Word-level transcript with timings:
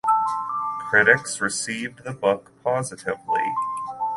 Critics 0.89 1.39
received 1.39 2.03
the 2.03 2.11
book 2.11 2.49
positively. 2.63 3.43